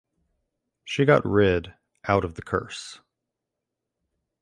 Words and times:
She 0.83 1.05
got 1.05 1.23
rid 1.23 1.75
out 2.05 2.25
of 2.25 2.33
the 2.33 2.41
curse. 2.41 3.01